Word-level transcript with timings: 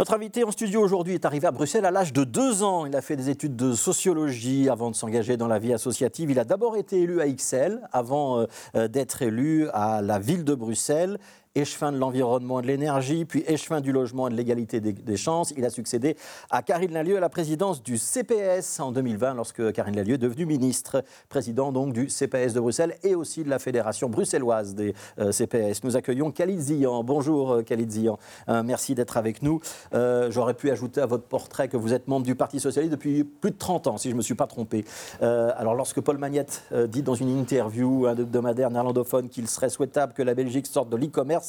Notre 0.00 0.14
invité 0.14 0.44
en 0.44 0.50
studio 0.50 0.80
aujourd'hui 0.80 1.12
est 1.12 1.26
arrivé 1.26 1.46
à 1.46 1.50
Bruxelles 1.50 1.84
à 1.84 1.90
l'âge 1.90 2.14
de 2.14 2.24
deux 2.24 2.62
ans. 2.62 2.86
Il 2.86 2.96
a 2.96 3.02
fait 3.02 3.16
des 3.16 3.28
études 3.28 3.54
de 3.54 3.74
sociologie 3.74 4.70
avant 4.70 4.90
de 4.90 4.96
s'engager 4.96 5.36
dans 5.36 5.46
la 5.46 5.58
vie 5.58 5.74
associative. 5.74 6.30
Il 6.30 6.38
a 6.38 6.44
d'abord 6.44 6.78
été 6.78 7.02
élu 7.02 7.20
à 7.20 7.28
XL 7.28 7.82
avant 7.92 8.38
euh, 8.38 8.46
euh, 8.76 8.88
d'être 8.88 9.20
élu 9.20 9.68
à 9.74 10.00
la 10.00 10.18
ville 10.18 10.42
de 10.42 10.54
Bruxelles 10.54 11.18
échevin 11.56 11.90
de 11.90 11.98
l'environnement 11.98 12.60
et 12.60 12.62
de 12.62 12.68
l'énergie, 12.68 13.24
puis 13.24 13.42
échevin 13.48 13.80
du 13.80 13.90
logement 13.90 14.28
et 14.28 14.30
de 14.30 14.36
l'égalité 14.36 14.80
des, 14.80 15.16
chances. 15.16 15.52
Il 15.56 15.64
a 15.64 15.70
succédé 15.70 16.16
à 16.48 16.62
Karine 16.62 16.92
Lalieu 16.92 17.16
à 17.16 17.20
la 17.20 17.28
présidence 17.28 17.82
du 17.82 17.98
CPS 17.98 18.78
en 18.78 18.92
2020, 18.92 19.34
lorsque 19.34 19.72
Karine 19.72 19.96
Lalieu 19.96 20.14
est 20.14 20.18
devenue 20.18 20.46
ministre, 20.46 21.02
président 21.28 21.72
donc 21.72 21.92
du 21.92 22.08
CPS 22.08 22.54
de 22.54 22.60
Bruxelles 22.60 22.96
et 23.02 23.16
aussi 23.16 23.42
de 23.42 23.50
la 23.50 23.58
Fédération 23.58 24.08
bruxelloise 24.08 24.76
des 24.76 24.94
euh, 25.18 25.32
CPS. 25.32 25.82
Nous 25.82 25.96
accueillons 25.96 26.30
Khalid 26.30 26.60
Zian. 26.60 27.02
Bonjour 27.02 27.52
euh, 27.52 27.62
Khalid 27.62 27.90
Zian, 27.90 28.18
euh, 28.48 28.62
merci 28.62 28.94
d'être 28.94 29.16
avec 29.16 29.42
nous. 29.42 29.60
J'aurais 29.92 30.54
pu 30.54 30.70
ajouter 30.70 31.00
à 31.00 31.06
votre 31.06 31.24
portrait 31.24 31.68
que 31.68 31.76
vous 31.76 31.92
êtes 31.92 32.06
membre 32.06 32.26
du 32.26 32.36
Parti 32.36 32.60
Socialiste 32.60 32.92
depuis 32.92 33.24
plus 33.24 33.50
de 33.50 33.58
30 33.58 33.88
ans, 33.88 33.98
si 33.98 34.08
je 34.08 34.14
ne 34.14 34.18
me 34.18 34.22
suis 34.22 34.34
pas 34.34 34.46
trompé. 34.46 34.84
alors 35.20 35.74
lorsque 35.74 36.00
Paul 36.00 36.18
Magnette 36.18 36.62
dit 36.88 37.02
dans 37.02 37.14
une 37.14 37.28
interview 37.38 38.06
hebdomadaire 38.06 38.70
néerlandophone 38.70 39.28
qu'il 39.28 39.48
serait 39.48 39.68
souhaitable 39.68 40.12
que 40.12 40.22
la 40.22 40.34
Belgique 40.34 40.66
sorte 40.66 40.88
de 40.90 40.96
l'e-commerce, 40.96 41.39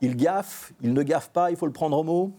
il 0.00 0.16
gaffe, 0.16 0.72
il 0.80 0.92
ne 0.92 1.02
gaffe 1.02 1.28
pas, 1.28 1.50
il 1.50 1.56
faut 1.56 1.66
le 1.66 1.72
prendre 1.72 1.98
au 1.98 2.04
mot 2.04 2.32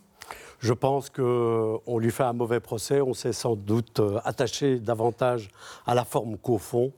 je 0.59 0.73
pense 0.73 1.09
qu'on 1.09 1.99
lui 1.99 2.11
fait 2.11 2.23
un 2.23 2.33
mauvais 2.33 2.59
procès. 2.59 3.01
On 3.01 3.13
s'est 3.13 3.33
sans 3.33 3.55
doute 3.55 3.99
euh, 3.99 4.19
attaché 4.25 4.79
davantage 4.79 5.49
à 5.85 5.95
la 5.95 6.03
forme 6.03 6.37
qu'au 6.37 6.57
fond. 6.57 6.91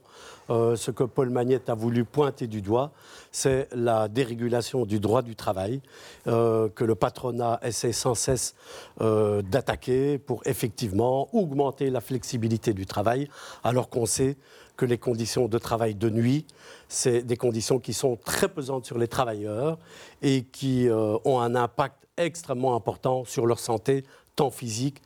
Euh, 0.50 0.74
ce 0.74 0.90
que 0.90 1.04
Paul 1.04 1.30
Magnette 1.30 1.68
a 1.70 1.74
voulu 1.74 2.04
pointer 2.04 2.48
du 2.48 2.60
doigt, 2.60 2.90
c'est 3.30 3.68
la 3.72 4.08
dérégulation 4.08 4.84
du 4.84 4.98
droit 4.98 5.22
du 5.22 5.36
travail, 5.36 5.80
euh, 6.26 6.68
que 6.68 6.84
le 6.84 6.96
patronat 6.96 7.60
essaie 7.62 7.92
sans 7.92 8.14
cesse 8.14 8.54
d'attaquer 8.98 10.18
pour 10.18 10.42
effectivement 10.44 11.28
augmenter 11.34 11.90
la 11.90 12.00
flexibilité 12.00 12.74
du 12.74 12.86
travail, 12.86 13.28
alors 13.62 13.88
qu'on 13.88 14.06
sait 14.06 14.36
que 14.76 14.84
les 14.84 14.98
conditions 14.98 15.48
de 15.48 15.58
travail 15.58 15.94
de 15.94 16.10
nuit, 16.10 16.46
c'est 16.88 17.22
des 17.22 17.36
conditions 17.36 17.78
qui 17.78 17.92
sont 17.92 18.16
très 18.16 18.48
pesantes 18.48 18.84
sur 18.84 18.98
les 18.98 19.08
travailleurs 19.08 19.78
et 20.22 20.44
qui 20.44 20.88
ont 20.90 21.40
un 21.40 21.54
impact 21.54 22.02
extrêmement 22.16 22.74
important 22.74 23.24
sur 23.24 23.46
leur 23.46 23.51
santé, 23.58 24.04
tant 24.36 24.50
physique 24.50 25.02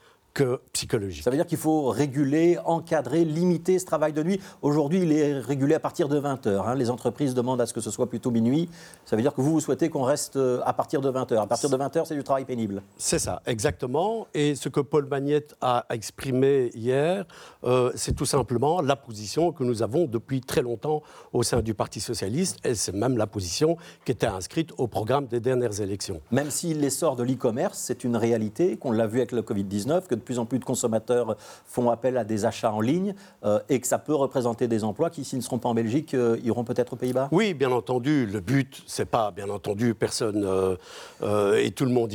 psychologique. 0.73 1.23
Ça 1.23 1.31
veut 1.31 1.37
dire 1.37 1.47
qu'il 1.47 1.59
faut 1.59 1.89
réguler, 1.89 2.59
encadrer, 2.65 3.25
limiter 3.25 3.79
ce 3.79 3.85
travail 3.85 4.13
de 4.13 4.23
nuit. 4.23 4.41
Aujourd'hui, 4.63 5.01
il 5.03 5.13
est 5.13 5.39
régulé 5.39 5.75
à 5.75 5.81
partir 5.81 6.09
de 6.09 6.21
20h. 6.21 6.49
Hein. 6.49 6.75
Les 6.75 6.91
entreprises 6.91 7.35
demandent 7.35 7.61
à 7.61 7.67
ce 7.67 7.73
que 7.73 7.81
ce 7.81 7.91
soit 7.91 8.09
plutôt 8.09 8.31
minuit. 8.31 8.69
Ça 9.05 9.17
veut 9.17 9.23
dire 9.23 9.35
que 9.35 9.41
vous, 9.41 9.53
vous 9.53 9.61
souhaitez 9.61 9.89
qu'on 9.89 10.03
reste 10.03 10.37
euh, 10.37 10.61
à 10.65 10.73
partir 10.73 11.01
de 11.01 11.11
20h. 11.11 11.37
À 11.37 11.47
partir 11.47 11.71
de 11.71 11.77
20h, 11.77 12.05
c'est 12.07 12.15
du 12.15 12.25
travail 12.25 12.45
pénible. 12.45 12.83
C'est 12.99 13.19
ça, 13.19 13.43
exactement. 13.47 14.27
Et 14.35 14.55
ce 14.55 14.69
que 14.69 14.81
Paul 14.81 15.07
Magnette 15.07 15.57
a 15.61 15.87
exprimé 15.91 16.71
hier, 16.75 17.25
euh, 17.65 17.91
c'est 17.95 18.15
tout 18.15 18.27
simplement 18.27 18.81
la 18.81 18.97
position 18.97 19.53
que 19.53 19.65
nous 19.65 19.83
avons 19.83 20.07
depuis 20.07 20.41
très 20.41 20.63
longtemps 20.63 21.03
au 21.33 21.43
sein 21.43 21.63
du 21.63 21.75
Parti 21.75 22.01
socialiste. 22.01 22.59
Et 22.65 22.75
c'est 22.75 22.95
même 22.95 23.17
la 23.17 23.27
position 23.27 23.77
qui 24.05 24.13
était 24.13 24.27
inscrite 24.27 24.71
au 24.79 24.87
programme 24.87 25.27
des 25.27 25.41
dernières 25.41 25.81
élections. 25.81 26.21
Même 26.31 26.51
si 26.51 26.75
l'essor 26.75 27.17
de 27.17 27.23
l'e-commerce, 27.23 27.79
c'est 27.79 28.05
une 28.05 28.17
réalité, 28.17 28.77
qu'on 28.77 28.93
l'a 28.93 29.07
vu 29.07 29.19
avec 29.19 29.33
le 29.33 29.43
Covid-19, 29.43 30.07
que 30.07 30.15
plus 30.27 30.39
en 30.39 30.45
plus 30.45 30.59
de 30.59 30.65
consommateurs 30.65 31.39
font 31.65 31.89
appel 31.89 32.19
à 32.19 32.25
des 32.25 32.45
achats 32.45 32.73
en 32.73 32.83
ligne 32.83 33.15
euh, 33.45 33.61
et 33.71 33.81
que 33.81 33.87
ça 33.87 33.99
peut 33.99 34.15
représenter 34.15 34.69
des 34.69 34.85
emplois 34.85 35.09
qui, 35.09 35.25
s'ils 35.25 35.39
ne 35.39 35.43
seront 35.43 35.59
pas 35.59 35.71
en 35.71 35.75
Belgique, 35.75 36.13
euh, 36.13 36.39
iront 36.45 36.65
peut-être 36.65 36.93
aux 36.93 36.97
Pays-Bas? 36.97 37.29
Oui, 37.33 37.55
bien 37.55 37.73
entendu. 37.73 38.27
Le 38.27 38.41
but, 38.41 38.83
c'est 38.87 39.07
pas, 39.07 39.31
bien 39.31 39.49
entendu, 39.49 39.95
personne 39.95 40.45
euh, 40.45 41.57
et 41.57 41.71
tout 41.71 41.87
le 41.87 41.93
monde 41.93 42.13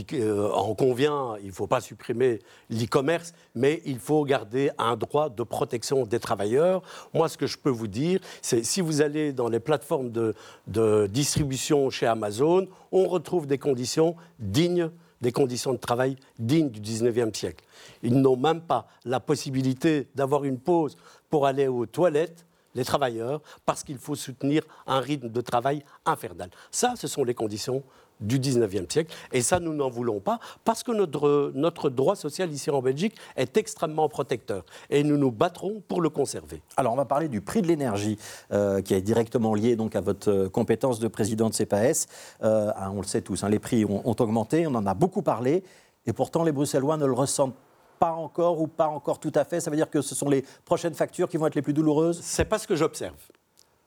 en 0.54 0.76
convient, 0.76 1.36
il 1.42 1.48
ne 1.48 1.52
faut 1.52 1.68
pas 1.68 1.82
supprimer 1.82 2.40
l'e-commerce, 2.70 3.34
mais 3.56 3.82
il 3.86 4.00
faut 4.00 4.24
garder 4.26 4.70
un 4.78 4.96
droit 4.96 5.30
de 5.30 5.44
protection 5.44 6.06
des 6.06 6.20
travailleurs. 6.20 6.82
Moi, 7.14 7.30
ce 7.30 7.38
que 7.38 7.48
je 7.48 7.58
peux 7.58 7.70
vous 7.70 7.88
dire, 7.88 8.20
c'est 8.42 8.64
si 8.64 8.82
vous 8.82 9.02
allez 9.02 9.32
dans 9.32 9.48
les 9.48 9.60
plateformes 9.60 10.12
de, 10.12 10.36
de 10.68 11.08
distribution 11.08 11.90
chez 11.90 12.06
Amazon, 12.06 12.68
on 12.92 13.08
retrouve 13.08 13.48
des 13.48 13.58
conditions 13.58 14.16
dignes 14.40 14.90
des 15.22 15.32
conditions 15.32 15.74
de 15.74 15.78
travail 15.78 16.16
dignes 16.40 16.70
du 16.70 16.80
19e 16.80 17.36
siècle. 17.36 17.64
Ils 18.04 18.20
n'ont 18.20 18.38
même 18.38 18.62
pas 18.62 18.88
la 19.06 19.20
possibilité 19.20 20.08
d'avoir 20.16 20.44
une 20.44 20.60
pause 20.60 20.98
pour 21.30 21.46
aller 21.46 21.68
aux 21.68 21.86
toilettes, 21.86 22.46
les 22.74 22.86
travailleurs, 22.86 23.42
parce 23.66 23.84
qu'il 23.84 23.98
faut 23.98 24.16
soutenir 24.16 24.64
un 24.88 25.00
rythme 25.00 25.30
de 25.30 25.42
travail 25.42 25.84
infernal. 26.06 26.50
Ça, 26.72 26.94
ce 26.96 27.08
sont 27.08 27.24
les 27.24 27.34
conditions 27.34 27.84
du 28.22 28.40
19e 28.40 28.92
siècle. 28.92 29.14
Et 29.32 29.42
ça, 29.42 29.60
nous 29.60 29.74
n'en 29.74 29.90
voulons 29.90 30.20
pas 30.20 30.40
parce 30.64 30.84
que 30.84 30.92
notre, 30.92 31.52
notre 31.56 31.90
droit 31.90 32.16
social 32.16 32.52
ici 32.52 32.70
en 32.70 32.82
Belgique 32.82 33.16
est 33.36 33.58
extrêmement 33.58 34.08
protecteur. 34.10 34.64
Et 34.90 35.04
nous 35.04 35.18
nous 35.18 35.32
battrons 35.32 35.82
pour 35.88 36.02
le 36.02 36.10
conserver. 36.10 36.62
Alors, 36.78 36.94
on 36.94 36.98
va 36.98 37.06
parler 37.06 37.28
du 37.28 37.42
prix 37.42 37.62
de 37.62 37.68
l'énergie 37.68 38.18
euh, 38.52 38.82
qui 38.82 38.94
est 38.94 39.02
directement 39.02 39.54
lié 39.54 39.76
donc, 39.76 39.96
à 39.96 40.02
votre 40.02 40.30
euh, 40.30 40.50
compétence 40.50 41.00
de 41.00 41.08
président 41.08 41.50
de 41.50 41.56
CPAS. 41.56 42.08
Euh, 42.44 42.72
hein, 42.76 42.92
on 42.94 43.02
le 43.02 43.08
sait 43.08 43.22
tous, 43.22 43.44
hein, 43.44 43.50
les 43.50 43.60
prix 43.60 43.86
ont, 43.86 44.02
ont 44.06 44.16
augmenté, 44.20 44.68
on 44.68 44.76
en 44.76 44.86
a 44.86 44.94
beaucoup 44.94 45.22
parlé. 45.22 45.64
Et 46.06 46.14
pourtant, 46.14 46.44
les 46.44 46.52
Bruxellois 46.52 46.98
ne 46.98 47.06
le 47.06 47.14
ressentent 47.14 47.56
pas 48.00 48.12
encore 48.14 48.60
ou 48.60 48.68
pas 48.68 48.88
encore 48.88 49.20
tout 49.20 49.32
à 49.36 49.44
fait. 49.44 49.60
Ça 49.60 49.70
veut 49.70 49.78
dire 49.78 49.90
que 49.90 50.02
ce 50.02 50.16
sont 50.16 50.28
les 50.28 50.44
prochaines 50.66 50.96
factures 50.96 51.30
qui 51.30 51.38
vont 51.38 51.46
être 51.46 51.56
les 51.56 51.62
plus 51.62 51.74
douloureuses? 51.74 52.20
C'est 52.24 52.46
pas 52.46 52.58
ce 52.58 52.68
que 52.68 52.76
j'observe 52.76 53.14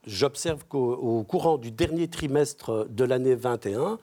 j'observe 0.06 0.64
qu'au 0.68 1.24
courant 1.28 1.58
du 1.58 1.70
dernier 1.70 2.08
trimestre 2.08 2.86
de 2.88 3.04
l'année 3.04 3.34
21, 3.34 3.98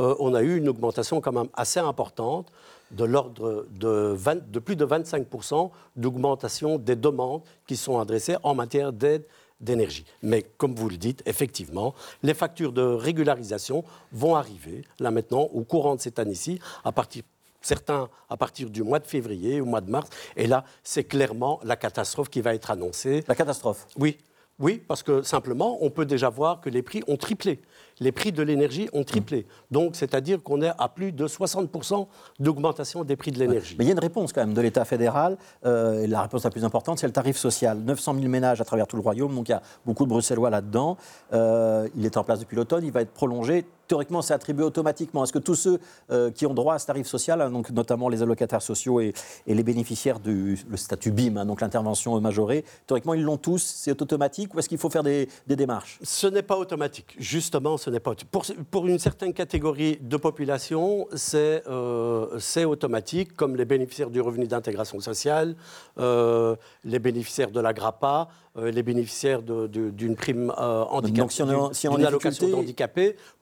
euh, 0.00 0.14
on 0.18 0.34
a 0.34 0.42
eu 0.42 0.56
une 0.56 0.68
augmentation 0.68 1.20
quand 1.20 1.32
même 1.32 1.48
assez 1.54 1.80
importante 1.80 2.50
de 2.90 3.04
l'ordre 3.04 3.66
de, 3.72 4.16
de, 4.50 4.58
plus 4.58 4.76
de 4.76 4.84
25% 4.84 5.70
d'augmentation 5.96 6.78
des 6.78 6.96
demandes 6.96 7.42
qui 7.66 7.76
sont 7.76 7.98
adressées 7.98 8.36
en 8.42 8.54
matière 8.54 8.92
d'aide 8.92 9.24
d'énergie. 9.60 10.04
Mais 10.22 10.42
comme 10.42 10.74
vous 10.74 10.88
le 10.88 10.96
dites, 10.96 11.22
effectivement, 11.26 11.94
les 12.22 12.34
factures 12.34 12.72
de 12.72 12.82
régularisation 12.82 13.84
vont 14.12 14.34
arriver 14.34 14.84
là 15.00 15.10
maintenant 15.10 15.48
au 15.52 15.62
courant 15.62 15.96
de 15.96 16.00
cette 16.00 16.18
année-ci, 16.18 16.58
à 16.84 16.92
partir 16.92 17.22
certains 17.64 18.08
à 18.28 18.36
partir 18.36 18.68
du 18.68 18.82
mois 18.82 18.98
de 18.98 19.06
février, 19.06 19.60
au 19.60 19.64
mois 19.64 19.80
de 19.80 19.90
mars. 19.90 20.10
Et 20.36 20.46
là, 20.46 20.64
c'est 20.82 21.04
clairement 21.04 21.60
la 21.64 21.76
catastrophe 21.76 22.28
qui 22.28 22.40
va 22.42 22.54
être 22.54 22.70
annoncée. 22.70 23.24
La 23.26 23.34
catastrophe? 23.34 23.86
Oui, 23.96 24.18
oui, 24.58 24.80
parce 24.86 25.02
que 25.02 25.22
simplement, 25.22 25.78
on 25.82 25.90
peut 25.90 26.06
déjà 26.06 26.28
voir 26.28 26.60
que 26.60 26.70
les 26.70 26.82
prix 26.82 27.02
ont 27.08 27.16
triplé. 27.16 27.60
Les 28.00 28.12
prix 28.12 28.32
de 28.32 28.42
l'énergie 28.42 28.88
ont 28.92 29.04
triplé. 29.04 29.46
Donc, 29.70 29.96
c'est-à-dire 29.96 30.42
qu'on 30.42 30.62
est 30.62 30.72
à 30.78 30.88
plus 30.88 31.12
de 31.12 31.26
60% 31.26 32.06
d'augmentation 32.40 33.04
des 33.04 33.16
prix 33.16 33.30
de 33.30 33.38
l'énergie. 33.38 33.76
Mais 33.78 33.84
il 33.84 33.88
y 33.88 33.90
a 33.90 33.94
une 33.94 34.00
réponse 34.00 34.32
quand 34.32 34.40
même 34.40 34.54
de 34.54 34.60
l'État 34.60 34.84
fédéral. 34.84 35.36
Euh, 35.64 36.02
et 36.02 36.06
la 36.06 36.22
réponse 36.22 36.44
la 36.44 36.50
plus 36.50 36.64
importante, 36.64 36.98
c'est 36.98 37.06
le 37.06 37.12
tarif 37.12 37.36
social. 37.36 37.78
900 37.78 38.14
000 38.14 38.28
ménages 38.28 38.60
à 38.60 38.64
travers 38.64 38.86
tout 38.86 38.96
le 38.96 39.02
royaume, 39.02 39.34
donc 39.34 39.48
il 39.48 39.52
y 39.52 39.54
a 39.54 39.62
beaucoup 39.86 40.04
de 40.04 40.10
Bruxellois 40.10 40.50
là-dedans. 40.50 40.96
Euh, 41.32 41.88
il 41.96 42.04
est 42.04 42.16
en 42.16 42.24
place 42.24 42.40
depuis 42.40 42.56
l'automne, 42.56 42.84
il 42.84 42.92
va 42.92 43.02
être 43.02 43.12
prolongé 43.12 43.64
théoriquement, 43.88 44.22
c'est 44.22 44.34
attribué 44.34 44.64
automatiquement. 44.64 45.24
Est-ce 45.24 45.32
que 45.32 45.38
tous 45.38 45.54
ceux 45.54 45.80
euh, 46.10 46.30
qui 46.30 46.46
ont 46.46 46.54
droit 46.54 46.74
à 46.74 46.78
ce 46.78 46.86
tarif 46.86 47.06
social, 47.06 47.40
hein, 47.40 47.50
donc 47.50 47.70
notamment 47.70 48.08
les 48.08 48.22
allocataires 48.22 48.62
sociaux 48.62 49.00
et, 49.00 49.12
les 49.46 49.62
bénéficiaires 49.62 50.20
du 50.20 50.58
le 50.68 50.76
statut 50.76 51.10
BIM, 51.10 51.36
hein, 51.36 51.46
donc 51.46 51.60
l'intervention 51.60 52.20
majorée, 52.20 52.64
théoriquement, 52.86 53.14
ils 53.14 53.22
l'ont 53.22 53.36
tous 53.36 53.62
C'est 53.62 54.00
automatique 54.02 54.54
ou 54.54 54.58
est-ce 54.58 54.68
qu'il 54.68 54.78
faut 54.78 54.90
faire 54.90 55.02
des, 55.02 55.28
démarches? 55.46 55.98
Ce 56.02 56.26
n'est 56.26 56.42
pas 56.42 56.56
automatique. 56.56 57.14
Justement, 57.18 57.76
ce 57.84 57.90
n'est 57.90 58.00
pas 58.00 58.14
pour, 58.30 58.44
pour, 58.70 58.86
une 58.86 58.98
certaine 58.98 59.34
catégorie 59.34 59.98
de 60.00 60.16
population, 60.16 61.06
c'est 61.14 61.62
euh, 61.68 62.64
automatique, 62.64 63.36
comme 63.36 63.56
les 63.56 63.66
bénéficiaires 63.66 64.10
du 64.10 64.20
revenu 64.20 64.46
d'intégration 64.46 65.00
sociale, 65.00 65.54
euh, 65.98 66.56
les 66.84 66.98
bénéficiaires 66.98 67.50
de 67.50 67.60
la 67.60 67.72
GRAPA, 67.72 68.28
les 68.56 68.82
bénéficiaires 68.82 69.42
d'une 69.42 70.16
prime 70.16 70.52
handicapée, 70.56 71.20
donc, 71.20 71.32
si 71.32 71.42
on, 71.42 71.72
si 71.72 71.88
on 71.88 71.96
allocation. 71.96 72.64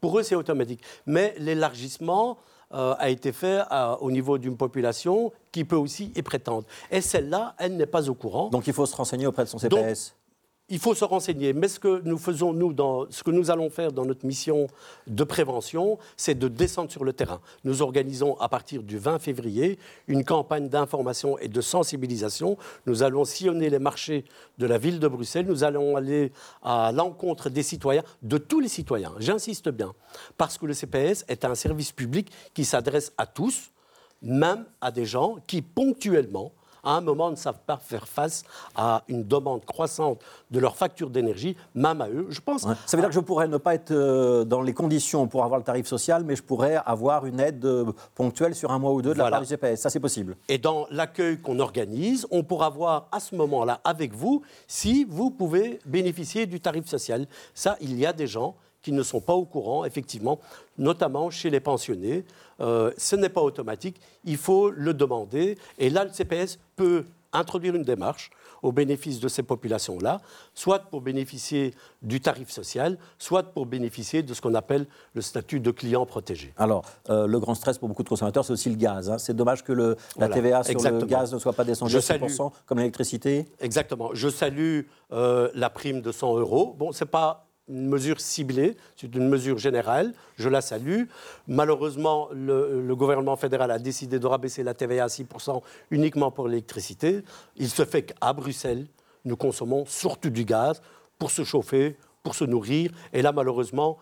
Pour 0.00 0.18
eux, 0.18 0.22
c'est 0.22 0.34
automatique. 0.34 0.80
Mais 1.06 1.34
l'élargissement 1.38 2.38
euh, 2.74 2.94
a 2.98 3.10
été 3.10 3.32
fait 3.32 3.60
euh, 3.70 3.96
au 4.00 4.10
niveau 4.10 4.38
d'une 4.38 4.56
population 4.56 5.30
qui 5.50 5.64
peut 5.64 5.76
aussi 5.76 6.10
y 6.16 6.22
prétendre. 6.22 6.64
Et 6.90 7.02
celle-là, 7.02 7.54
elle 7.58 7.76
n'est 7.76 7.86
pas 7.86 8.08
au 8.08 8.14
courant. 8.14 8.48
Donc 8.48 8.66
il 8.66 8.72
faut 8.72 8.86
se 8.86 8.96
renseigner 8.96 9.26
auprès 9.26 9.44
de 9.44 9.48
son 9.50 9.58
CPS 9.58 10.14
il 10.68 10.78
faut 10.78 10.94
se 10.94 11.04
renseigner. 11.04 11.52
Mais 11.52 11.68
ce 11.68 11.78
que 11.78 12.00
nous 12.04 12.18
faisons, 12.18 12.52
nous, 12.52 12.74
ce 13.10 13.22
que 13.22 13.30
nous 13.30 13.50
allons 13.50 13.68
faire 13.68 13.92
dans 13.92 14.04
notre 14.04 14.24
mission 14.24 14.68
de 15.06 15.24
prévention, 15.24 15.98
c'est 16.16 16.34
de 16.34 16.48
descendre 16.48 16.90
sur 16.90 17.04
le 17.04 17.12
terrain. 17.12 17.40
Nous 17.64 17.82
organisons 17.82 18.38
à 18.38 18.48
partir 18.48 18.82
du 18.82 18.96
20 18.96 19.18
février 19.18 19.78
une 20.08 20.24
campagne 20.24 20.68
d'information 20.68 21.38
et 21.38 21.48
de 21.48 21.60
sensibilisation. 21.60 22.56
Nous 22.86 23.02
allons 23.02 23.24
sillonner 23.24 23.70
les 23.70 23.78
marchés 23.78 24.24
de 24.58 24.66
la 24.66 24.78
ville 24.78 24.98
de 24.98 25.08
Bruxelles. 25.08 25.46
Nous 25.46 25.64
allons 25.64 25.96
aller 25.96 26.32
à 26.62 26.90
l'encontre 26.92 27.50
des 27.50 27.62
citoyens, 27.62 28.04
de 28.22 28.38
tous 28.38 28.60
les 28.60 28.68
citoyens. 28.68 29.12
J'insiste 29.18 29.68
bien, 29.68 29.92
parce 30.38 30.58
que 30.58 30.66
le 30.66 30.74
CPS 30.74 31.24
est 31.28 31.44
un 31.44 31.54
service 31.54 31.92
public 31.92 32.30
qui 32.54 32.64
s'adresse 32.64 33.12
à 33.18 33.26
tous, 33.26 33.72
même 34.22 34.64
à 34.80 34.90
des 34.90 35.04
gens 35.04 35.36
qui 35.46 35.60
ponctuellement 35.60 36.52
à 36.82 36.96
un 36.96 37.00
moment, 37.00 37.30
ne 37.30 37.36
savent 37.36 37.60
pas 37.66 37.76
faire 37.76 38.08
face 38.08 38.42
à 38.74 39.02
une 39.08 39.24
demande 39.24 39.64
croissante 39.64 40.20
de 40.50 40.58
leur 40.58 40.76
facture 40.76 41.10
d'énergie, 41.10 41.56
même 41.74 42.00
à 42.00 42.08
eux. 42.08 42.26
Je 42.30 42.40
pense. 42.40 42.62
Ça 42.62 42.96
veut 42.96 43.02
dire 43.02 43.08
que 43.08 43.14
je 43.14 43.20
pourrais 43.20 43.48
ne 43.48 43.56
pas 43.56 43.74
être 43.74 43.92
euh, 43.92 44.44
dans 44.44 44.62
les 44.62 44.74
conditions 44.74 45.26
pour 45.26 45.44
avoir 45.44 45.58
le 45.58 45.64
tarif 45.64 45.86
social, 45.86 46.24
mais 46.24 46.36
je 46.36 46.42
pourrais 46.42 46.76
avoir 46.84 47.26
une 47.26 47.40
aide 47.40 47.64
euh, 47.64 47.92
ponctuelle 48.14 48.54
sur 48.54 48.70
un 48.72 48.78
mois 48.78 48.92
ou 48.92 49.02
deux 49.02 49.14
de 49.14 49.18
la 49.18 49.30
part 49.30 49.42
du. 49.42 49.46
Ça, 49.76 49.90
c'est 49.90 50.00
possible. 50.00 50.36
Et 50.48 50.58
dans 50.58 50.86
l'accueil 50.90 51.38
qu'on 51.38 51.58
organise, 51.60 52.26
on 52.30 52.42
pourra 52.42 52.68
voir 52.68 53.08
à 53.12 53.20
ce 53.20 53.34
moment-là 53.36 53.80
avec 53.84 54.14
vous 54.14 54.42
si 54.66 55.04
vous 55.04 55.30
pouvez 55.30 55.78
bénéficier 55.86 56.46
du 56.46 56.60
tarif 56.60 56.86
social. 56.86 57.26
Ça, 57.54 57.76
il 57.80 57.98
y 57.98 58.06
a 58.06 58.12
des 58.12 58.26
gens 58.26 58.56
qui 58.82 58.92
ne 58.92 59.02
sont 59.02 59.20
pas 59.20 59.34
au 59.34 59.44
courant, 59.44 59.84
effectivement, 59.84 60.40
notamment 60.78 61.30
chez 61.30 61.50
les 61.50 61.60
pensionnés. 61.60 62.24
Euh, 62.60 62.92
ce 62.96 63.16
n'est 63.16 63.28
pas 63.28 63.42
automatique, 63.42 64.00
il 64.24 64.36
faut 64.36 64.70
le 64.70 64.94
demander. 64.94 65.56
Et 65.78 65.90
là, 65.90 66.04
le 66.04 66.10
CPS 66.10 66.58
peut 66.76 67.04
introduire 67.32 67.74
une 67.74 67.84
démarche 67.84 68.30
au 68.62 68.70
bénéfice 68.70 69.18
de 69.18 69.28
ces 69.28 69.42
populations-là, 69.42 70.20
soit 70.54 70.78
pour 70.78 71.00
bénéficier 71.00 71.74
du 72.00 72.20
tarif 72.20 72.50
social, 72.50 72.96
soit 73.18 73.42
pour 73.42 73.66
bénéficier 73.66 74.22
de 74.22 74.32
ce 74.34 74.40
qu'on 74.40 74.54
appelle 74.54 74.86
le 75.14 75.20
statut 75.20 75.58
de 75.58 75.70
client 75.72 76.06
protégé. 76.06 76.52
Alors, 76.56 76.84
euh, 77.10 77.26
le 77.26 77.40
grand 77.40 77.54
stress 77.54 77.78
pour 77.78 77.88
beaucoup 77.88 78.04
de 78.04 78.08
consommateurs, 78.08 78.44
c'est 78.44 78.52
aussi 78.52 78.70
le 78.70 78.76
gaz. 78.76 79.10
Hein. 79.10 79.18
C'est 79.18 79.34
dommage 79.34 79.64
que 79.64 79.72
le, 79.72 79.96
la 80.16 80.28
TVA 80.28 80.62
sur 80.62 80.80
le 80.80 81.06
gaz 81.06 81.34
ne 81.34 81.38
soit 81.38 81.52
pas 81.52 81.64
descendue 81.64 81.96
à 81.96 82.00
6%, 82.00 82.52
comme 82.66 82.78
l'électricité. 82.78 83.46
Exactement. 83.60 84.10
Je 84.12 84.28
salue 84.28 84.82
euh, 85.12 85.50
la 85.54 85.70
prime 85.70 86.00
de 86.00 86.12
100 86.12 86.38
euros. 86.38 86.76
Bon, 86.78 86.92
c'est 86.92 87.06
pas 87.06 87.48
une 87.68 87.88
mesure 87.88 88.20
ciblée, 88.20 88.76
c'est 88.96 89.14
une 89.14 89.28
mesure 89.28 89.58
générale, 89.58 90.12
je 90.36 90.48
la 90.48 90.60
salue. 90.60 91.04
Malheureusement, 91.46 92.28
le, 92.32 92.94
gouvernement 92.94 93.36
fédéral 93.36 93.70
a 93.70 93.78
décidé 93.78 94.18
de 94.18 94.26
rabaisser 94.26 94.62
la 94.62 94.74
TVA 94.74 95.04
à 95.04 95.06
6% 95.06 95.62
uniquement 95.90 96.30
pour 96.30 96.48
l'électricité. 96.48 97.22
Il 97.56 97.68
se 97.68 97.84
fait 97.84 98.02
qu'à 98.02 98.32
Bruxelles, 98.32 98.86
nous 99.24 99.36
consommons 99.36 99.84
surtout 99.86 100.30
du 100.30 100.44
gaz 100.44 100.82
pour 101.18 101.30
se 101.30 101.44
chauffer, 101.44 101.96
pour 102.22 102.34
se 102.34 102.44
nourrir. 102.44 102.90
Et 103.12 103.22
là, 103.22 103.32
malheureusement, 103.32 103.98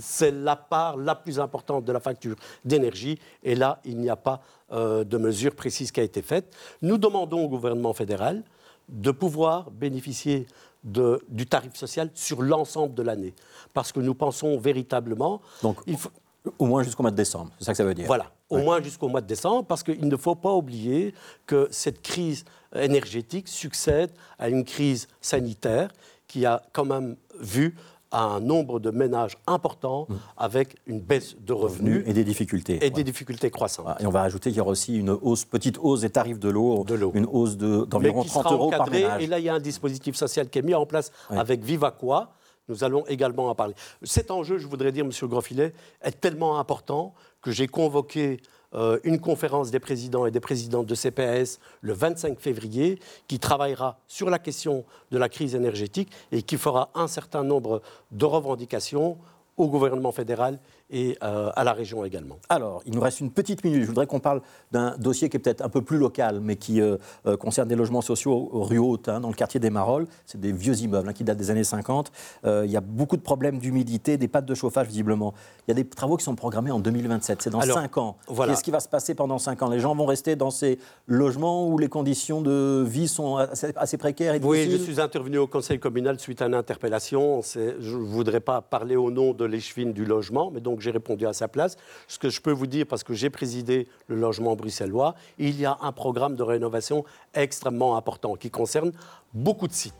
c'est 0.00 0.30
la 0.30 0.56
part 0.56 0.96
la 0.96 1.14
plus 1.14 1.40
importante 1.40 1.84
de 1.84 1.92
la 1.92 2.00
facture 2.00 2.36
d'énergie. 2.64 3.18
Et 3.42 3.54
là, 3.54 3.80
il 3.84 3.98
n'y 3.98 4.10
a 4.10 4.16
pas 4.16 4.40
euh, 4.72 5.04
de 5.04 5.18
mesure 5.18 5.54
précise 5.54 5.90
qui 5.90 6.00
a 6.00 6.04
été 6.04 6.22
faite. 6.22 6.54
Nous 6.82 6.98
demandons 6.98 7.44
au 7.44 7.48
gouvernement 7.48 7.92
fédéral 7.92 8.44
de 8.88 9.10
pouvoir 9.10 9.70
bénéficier 9.70 10.46
du 10.84 11.46
tarif 11.46 11.74
social 11.74 12.10
sur 12.14 12.42
l'ensemble 12.42 12.94
de 12.94 13.02
l'année. 13.02 13.34
Parce 13.72 13.90
que 13.90 14.00
nous 14.00 14.14
pensons 14.14 14.58
véritablement. 14.58 15.40
Donc, 15.62 15.78
il 15.86 15.96
faut... 15.96 16.10
Au 16.58 16.66
moins 16.66 16.82
jusqu'au 16.82 17.02
mois 17.02 17.10
de 17.10 17.16
décembre, 17.16 17.52
c'est 17.58 17.64
ça 17.64 17.72
que 17.72 17.78
ça 17.78 17.84
veut 17.84 17.94
dire. 17.94 18.06
Voilà, 18.06 18.30
au 18.50 18.58
moins 18.58 18.82
jusqu'au 18.82 19.08
mois 19.08 19.22
de 19.22 19.26
décembre, 19.26 19.64
parce 19.64 19.82
qu'il 19.82 20.06
ne 20.06 20.16
faut 20.18 20.34
pas 20.34 20.52
oublier 20.52 21.14
que 21.46 21.68
cette 21.70 22.02
crise 22.02 22.44
énergétique 22.74 23.48
succède 23.48 24.10
à 24.38 24.50
une 24.50 24.62
crise 24.62 25.08
sanitaire 25.22 25.90
qui 26.28 26.44
a 26.44 26.62
quand 26.74 26.84
même 26.84 27.16
vu 27.40 27.74
un 28.22 28.40
nombre 28.40 28.80
de 28.80 28.90
ménages 28.90 29.36
importants 29.46 30.06
mmh. 30.08 30.14
avec 30.36 30.76
une 30.86 31.00
baisse 31.00 31.36
de 31.40 31.52
revenus, 31.52 32.02
et 32.06 32.12
des 32.12 32.24
difficultés. 32.24 32.84
Et 32.84 32.90
des 32.90 33.04
difficultés 33.04 33.50
croissantes. 33.50 34.00
Et 34.00 34.06
on 34.06 34.10
va 34.10 34.22
ajouter 34.22 34.50
qu'il 34.50 34.58
y 34.58 34.60
aura 34.60 34.70
aussi 34.70 34.96
une 34.96 35.10
hausse, 35.10 35.44
petite 35.44 35.78
hausse 35.80 36.02
des 36.02 36.10
tarifs 36.10 36.38
de 36.38 36.48
l'eau, 36.48 36.84
une 37.14 37.26
hausse 37.26 37.56
d'environ 37.56 38.24
30 38.24 38.52
euros 38.52 38.70
par 38.70 38.90
ménage. 38.90 39.22
Et 39.22 39.26
là, 39.26 39.38
il 39.38 39.44
y 39.44 39.48
a 39.48 39.54
un 39.54 39.60
dispositif 39.60 40.16
social 40.16 40.48
qui 40.48 40.58
est 40.58 40.62
mis 40.62 40.74
en 40.74 40.86
place 40.86 41.10
avec 41.30 41.62
Vivaqua. 41.62 42.32
Nous 42.68 42.82
allons 42.82 43.04
également 43.06 43.50
en 43.50 43.54
parler. 43.54 43.74
Cet 44.02 44.30
enjeu, 44.30 44.56
je 44.56 44.66
voudrais 44.66 44.90
dire, 44.90 45.04
Monsieur 45.04 45.26
Grosfilet, 45.26 45.74
est 46.00 46.20
tellement 46.20 46.58
important 46.58 47.14
que 47.42 47.50
j'ai 47.50 47.66
convoqué 47.66 48.40
euh, 48.74 48.98
une 49.04 49.20
conférence 49.20 49.70
des 49.70 49.80
présidents 49.80 50.26
et 50.26 50.30
des 50.30 50.40
présidentes 50.40 50.86
de 50.86 50.94
CPAS 50.94 51.58
le 51.80 51.92
25 51.92 52.40
février 52.40 52.98
qui 53.28 53.38
travaillera 53.38 53.98
sur 54.08 54.30
la 54.30 54.38
question 54.38 54.84
de 55.10 55.18
la 55.18 55.28
crise 55.28 55.54
énergétique 55.54 56.10
et 56.32 56.42
qui 56.42 56.56
fera 56.56 56.90
un 56.94 57.06
certain 57.06 57.44
nombre 57.44 57.82
de 58.10 58.24
revendications 58.24 59.18
au 59.56 59.68
gouvernement 59.68 60.12
fédéral 60.12 60.58
et 60.90 61.16
euh, 61.22 61.50
à 61.56 61.64
la 61.64 61.72
région 61.72 62.04
également. 62.04 62.38
Alors, 62.48 62.82
il 62.86 62.94
nous 62.94 63.00
reste 63.00 63.20
une 63.20 63.30
petite 63.30 63.64
minute. 63.64 63.82
Je 63.82 63.86
voudrais 63.86 64.06
qu'on 64.06 64.20
parle 64.20 64.42
d'un 64.70 64.96
dossier 64.98 65.28
qui 65.28 65.36
est 65.36 65.40
peut-être 65.40 65.64
un 65.64 65.68
peu 65.68 65.82
plus 65.82 65.98
local, 65.98 66.40
mais 66.40 66.56
qui 66.56 66.80
euh, 66.80 66.96
euh, 67.26 67.36
concerne 67.36 67.68
des 67.68 67.76
logements 67.76 68.02
sociaux 68.02 68.48
rue 68.52 68.78
Haute, 68.78 69.08
hein, 69.08 69.20
dans 69.20 69.28
le 69.28 69.34
quartier 69.34 69.60
des 69.60 69.70
Marolles. 69.70 70.06
C'est 70.26 70.40
des 70.40 70.52
vieux 70.52 70.76
immeubles 70.76 71.08
hein, 71.08 71.12
qui 71.12 71.24
datent 71.24 71.38
des 71.38 71.50
années 71.50 71.64
50. 71.64 72.12
il 72.44 72.70
y 72.70 72.76
a 72.76 72.80
beaucoup 72.80 73.16
de 73.16 73.22
problèmes 73.22 73.58
d'humidité, 73.58 74.16
des 74.16 74.28
pattes 74.28 74.46
de 74.46 74.54
chauffage 74.54 74.86
visiblement. 74.86 75.34
Il 75.66 75.70
y 75.70 75.72
a 75.72 75.74
des 75.74 75.88
travaux 75.88 76.16
qui 76.16 76.24
sont 76.24 76.36
programmés 76.36 76.70
en 76.70 76.78
2027. 76.78 77.42
C'est 77.42 77.50
dans 77.50 77.60
5 77.60 77.96
ans. 77.98 78.16
Qu'est-ce 78.28 78.62
qui 78.62 78.70
va 78.70 78.80
se 78.80 78.88
passer 78.88 79.14
pendant 79.14 79.38
5 79.38 79.62
ans? 79.62 79.70
Les 79.70 79.80
gens 79.80 79.94
vont 79.94 80.06
rester 80.06 80.36
dans 80.36 80.50
ces 80.50 80.78
logements 81.06 81.66
où 81.68 81.78
les 81.78 81.88
conditions 81.88 82.42
de 82.42 82.84
vie 82.86 83.08
sont 83.08 83.36
assez, 83.36 83.96
précaires 83.96 84.34
et 84.34 84.40
Oui, 84.42 84.68
je 84.70 84.76
suis 84.76 85.00
intervenu 85.00 85.38
au 85.38 85.46
conseil 85.46 85.78
communal 85.78 86.20
suite 86.20 86.42
à 86.42 86.46
une 86.46 86.54
interpellation. 86.54 87.40
Je 87.42 87.96
ne 87.96 88.02
voudrais 88.02 88.40
pas 88.40 88.60
parler 88.60 88.96
au 88.96 89.10
nom 89.10 89.32
de 89.32 89.44
l'échevine 89.44 89.92
du 89.92 90.04
logement, 90.04 90.50
mais 90.50 90.60
donc 90.60 90.73
j'ai 90.82 90.90
répondu 90.90 91.26
à 91.26 91.32
sa 91.32 91.48
place. 91.48 91.76
Ce 92.08 92.18
que 92.18 92.28
je 92.28 92.40
peux 92.40 92.52
vous 92.52 92.66
dire, 92.66 92.86
parce 92.86 93.04
que 93.04 93.14
j'ai 93.14 93.30
présidé 93.30 93.88
le 94.06 94.16
logement 94.16 94.56
bruxellois, 94.56 95.14
il 95.38 95.58
y 95.60 95.66
a 95.66 95.78
un 95.80 95.92
programme 95.92 96.36
de 96.36 96.42
rénovation 96.42 97.04
extrêmement 97.34 97.96
important 97.96 98.34
qui 98.34 98.50
concerne 98.50 98.92
beaucoup 99.32 99.68
de 99.68 99.72
sites. 99.72 99.94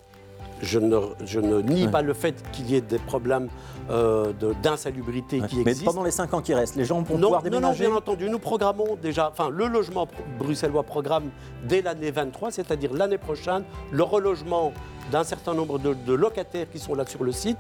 Je 0.63 0.79
ne, 0.79 0.99
je 1.25 1.41
ne 1.41 1.61
nie 1.61 1.89
pas 1.89 2.03
le 2.03 2.15
fait 2.15 2.43
qu'il 2.53 2.71
y 2.71 2.77
ait 2.77 2.81
des 2.81 2.99
problèmes 2.99 3.49
euh, 3.91 4.33
d'insalubrité 4.63 5.41
qui 5.41 5.61
existent. 5.61 5.65
Mais 5.65 5.75
pendant 5.85 6.05
les 6.05 6.11
cinq 6.11 6.33
ans 6.33 6.41
qui 6.41 6.55
restent, 6.55 6.77
les 6.77 6.85
gens 6.85 7.03
vont 7.03 7.17
pouvoir 7.17 7.43
déménager 7.43 7.85
Non, 7.85 7.91
bien 7.91 7.99
entendu. 7.99 8.31
Nous 8.31 8.39
programmons 8.39 8.97
déjà, 9.01 9.31
enfin, 9.31 9.51
le 9.51 9.67
logement 9.67 10.09
bruxellois 10.39 10.83
programme 10.85 11.31
dès 11.67 11.83
l'année 11.83 12.11
23, 12.11 12.51
c'est-à-dire 12.51 12.93
l'année 12.93 13.19
prochaine, 13.19 13.65
le 13.91 14.03
relogement 14.03 14.73
d'un 15.11 15.25
certain 15.25 15.55
nombre 15.55 15.79
de, 15.79 16.13
locataires 16.15 16.67
qui 16.71 16.79
sont 16.79 16.95
là 16.95 17.05
sur 17.07 17.25
le 17.25 17.33
site. 17.33 17.59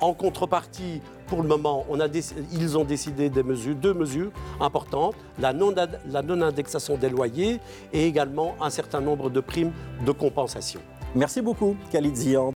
En 0.00 0.12
contrepartie, 0.12 1.00
pour 1.26 1.42
le 1.42 1.48
moment, 1.48 1.84
on 1.88 2.00
a 2.00 2.06
ils 2.52 2.78
ont 2.78 2.84
décidé 2.84 3.30
des 3.30 3.42
mesures, 3.42 3.74
deux 3.74 3.94
mesures 3.94 4.30
importantes, 4.60 5.14
la 5.38 5.52
non-indexation 5.52 6.96
des 6.96 7.08
loyers 7.08 7.60
et 7.92 8.06
également 8.06 8.54
un 8.60 8.70
certain 8.70 9.00
nombre 9.00 9.30
de 9.30 9.40
primes 9.40 9.72
de 10.04 10.12
compensation. 10.12 10.80
Merci 11.14 11.40
beaucoup, 11.40 11.76
Khalid 11.92 12.16
Zian. 12.16 12.52